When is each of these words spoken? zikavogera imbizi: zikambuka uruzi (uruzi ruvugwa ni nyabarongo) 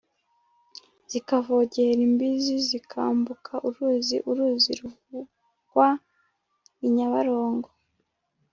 zikavogera 1.11 2.01
imbizi: 2.07 2.55
zikambuka 2.67 3.53
uruzi 3.67 4.17
(uruzi 4.29 4.71
ruvugwa 4.79 5.87
ni 6.77 6.89
nyabarongo) 6.95 7.69